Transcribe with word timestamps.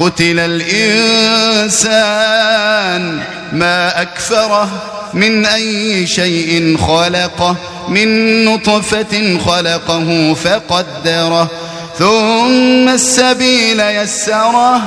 قتل 0.00 0.38
الإنسان 0.38 1.82
ما 3.52 4.02
أكفره 4.02 4.68
من 5.14 5.46
أي 5.46 6.06
شيء 6.06 6.76
خلقه 6.78 7.56
من 7.88 8.44
نطفة 8.44 9.38
خلقه 9.46 10.34
فقدره. 10.34 11.50
ثم 11.98 12.88
السبيل 12.88 13.80
يسره 13.80 14.80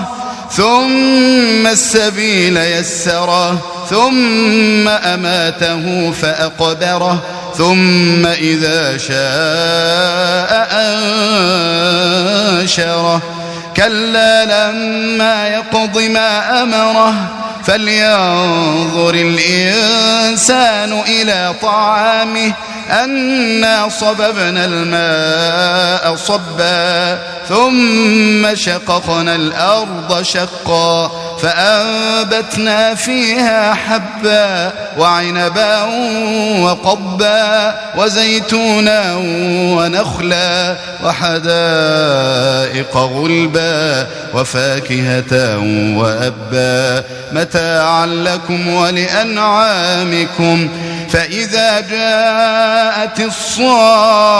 ثم 0.51 1.67
السبيل 1.67 2.57
يسره 2.57 3.57
ثم 3.89 4.87
أماته 4.87 6.11
فأقبره. 6.11 7.23
ثم 7.57 8.25
إذا 8.25 8.97
شاء 8.97 10.67
أنشره. 12.59 13.38
كلا 13.79 14.45
لما 14.45 15.47
يقض 15.47 15.97
ما 15.97 16.63
أمره 16.63 17.13
فلينظر 17.63 19.13
الإنسان 19.13 21.01
إلى 21.07 21.53
طعامه 21.61 22.53
أنا 22.91 23.89
صببنا 23.89 24.65
الماء 24.65 26.15
صبا 26.15 27.19
ثم 27.49 28.55
شققنا 28.55 29.35
الأرض 29.35 30.21
شقا. 30.21 31.11
فأنبتنا 31.41 32.95
فيها 32.95 33.73
حبا 33.73 34.71
وعنبا 34.97 35.83
وقبا 36.61 37.75
وزيتونا 37.97 39.15
ونخلا 39.77 40.75
وحدائق 41.03 42.97
غلبا 42.97 44.07
وفاكهة 44.33 45.57
وأبا 45.97 47.03
متاعا 47.31 48.05
لكم 48.05 48.73
ولأنعامكم 48.73 50.69
فإذا 51.09 51.79
جاءت 51.79 53.19
الصاخة 53.19 54.39